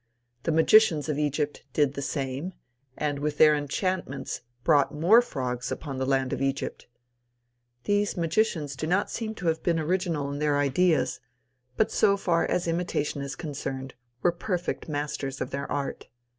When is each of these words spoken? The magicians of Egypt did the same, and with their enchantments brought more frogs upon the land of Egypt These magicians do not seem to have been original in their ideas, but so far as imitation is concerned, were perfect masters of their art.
The 0.41 0.51
magicians 0.51 1.09
of 1.09 1.19
Egypt 1.19 1.63
did 1.73 1.93
the 1.93 2.01
same, 2.01 2.53
and 2.97 3.19
with 3.19 3.37
their 3.37 3.53
enchantments 3.55 4.41
brought 4.63 4.91
more 4.91 5.21
frogs 5.21 5.71
upon 5.71 5.99
the 5.99 6.07
land 6.07 6.33
of 6.33 6.41
Egypt 6.41 6.87
These 7.83 8.17
magicians 8.17 8.75
do 8.75 8.87
not 8.87 9.11
seem 9.11 9.35
to 9.35 9.45
have 9.45 9.61
been 9.61 9.77
original 9.79 10.31
in 10.31 10.39
their 10.39 10.57
ideas, 10.57 11.19
but 11.77 11.91
so 11.91 12.17
far 12.17 12.47
as 12.47 12.67
imitation 12.67 13.21
is 13.21 13.35
concerned, 13.35 13.93
were 14.23 14.31
perfect 14.31 14.89
masters 14.89 15.39
of 15.39 15.51
their 15.51 15.71
art. 15.71 16.07